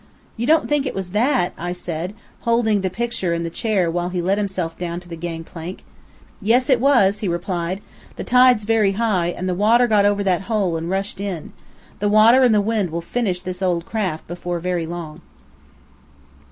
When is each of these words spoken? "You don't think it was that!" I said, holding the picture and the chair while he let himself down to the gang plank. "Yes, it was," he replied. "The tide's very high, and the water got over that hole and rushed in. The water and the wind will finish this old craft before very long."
"You 0.35 0.47
don't 0.47 0.67
think 0.67 0.87
it 0.87 0.95
was 0.95 1.11
that!" 1.11 1.53
I 1.59 1.73
said, 1.73 2.15
holding 2.39 2.81
the 2.81 2.89
picture 2.89 3.33
and 3.33 3.45
the 3.45 3.51
chair 3.51 3.91
while 3.91 4.09
he 4.09 4.19
let 4.19 4.39
himself 4.39 4.75
down 4.75 4.99
to 5.01 5.07
the 5.07 5.15
gang 5.15 5.43
plank. 5.43 5.83
"Yes, 6.41 6.71
it 6.71 6.79
was," 6.81 7.19
he 7.19 7.27
replied. 7.27 7.81
"The 8.15 8.23
tide's 8.23 8.63
very 8.63 8.93
high, 8.93 9.27
and 9.27 9.47
the 9.47 9.53
water 9.53 9.85
got 9.85 10.05
over 10.05 10.23
that 10.23 10.41
hole 10.49 10.75
and 10.75 10.89
rushed 10.89 11.19
in. 11.21 11.53
The 11.99 12.09
water 12.09 12.41
and 12.41 12.51
the 12.55 12.61
wind 12.61 12.89
will 12.89 13.01
finish 13.01 13.41
this 13.41 13.61
old 13.61 13.85
craft 13.85 14.25
before 14.25 14.57
very 14.59 14.87
long." 14.87 15.21